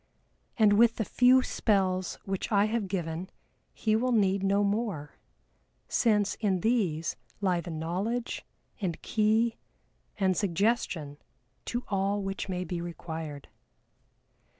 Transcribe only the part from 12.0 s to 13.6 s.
which may be required.